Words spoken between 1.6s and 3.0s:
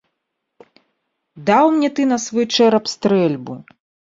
мне ты на свой чэрап